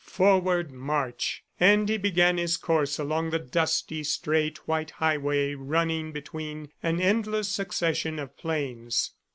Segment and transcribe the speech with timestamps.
[0.03, 1.43] Forward March!
[1.59, 7.49] And he began his course along the dusty, straight, white highway running between an endless
[7.49, 9.11] succession of plains.